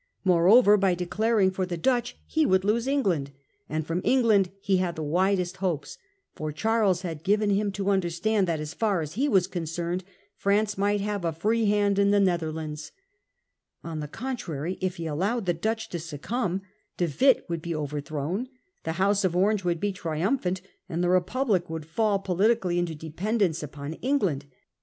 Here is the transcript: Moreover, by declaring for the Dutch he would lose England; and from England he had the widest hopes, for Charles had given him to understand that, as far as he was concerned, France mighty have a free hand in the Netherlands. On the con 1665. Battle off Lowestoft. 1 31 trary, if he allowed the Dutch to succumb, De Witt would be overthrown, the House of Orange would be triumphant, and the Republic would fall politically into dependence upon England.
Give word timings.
Moreover, 0.23 0.77
by 0.77 0.95
declaring 0.95 1.51
for 1.51 1.67
the 1.67 1.77
Dutch 1.77 2.17
he 2.25 2.43
would 2.43 2.63
lose 2.65 2.87
England; 2.87 3.29
and 3.69 3.85
from 3.85 4.01
England 4.03 4.49
he 4.59 4.77
had 4.77 4.95
the 4.95 5.03
widest 5.03 5.57
hopes, 5.57 5.99
for 6.33 6.51
Charles 6.51 7.03
had 7.03 7.21
given 7.23 7.51
him 7.51 7.71
to 7.73 7.91
understand 7.91 8.47
that, 8.47 8.59
as 8.59 8.73
far 8.73 9.01
as 9.01 9.13
he 9.13 9.29
was 9.29 9.45
concerned, 9.45 10.03
France 10.35 10.75
mighty 10.75 11.03
have 11.03 11.23
a 11.23 11.31
free 11.31 11.65
hand 11.65 11.99
in 11.99 12.09
the 12.09 12.19
Netherlands. 12.19 12.93
On 13.83 13.99
the 13.99 14.07
con 14.07 14.29
1665. 14.31 14.39
Battle 14.39 14.43
off 14.51 14.53
Lowestoft. 14.57 14.57
1 14.57 14.61
31 14.73 14.73
trary, 14.73 14.77
if 14.81 14.95
he 14.95 15.05
allowed 15.05 15.45
the 15.45 15.53
Dutch 15.53 15.89
to 15.89 15.99
succumb, 15.99 16.61
De 16.97 17.13
Witt 17.21 17.45
would 17.47 17.61
be 17.61 17.75
overthrown, 17.75 18.49
the 18.83 18.93
House 18.93 19.23
of 19.23 19.35
Orange 19.35 19.63
would 19.63 19.79
be 19.79 19.93
triumphant, 19.93 20.61
and 20.89 21.03
the 21.03 21.09
Republic 21.09 21.69
would 21.69 21.85
fall 21.85 22.17
politically 22.17 22.79
into 22.79 22.95
dependence 22.95 23.61
upon 23.61 23.93
England. 23.93 24.45